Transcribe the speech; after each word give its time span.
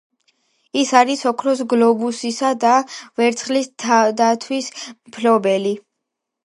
ის 0.83 0.93
არის 1.01 1.21
ოქროს 1.31 1.61
გლობუსისა 1.73 2.55
და 2.65 2.73
ვერცხლის 3.23 3.73
დათვის 4.25 4.75
მფლობელი. 4.95 5.79